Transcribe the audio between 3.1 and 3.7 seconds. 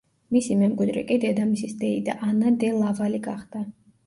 გახდა.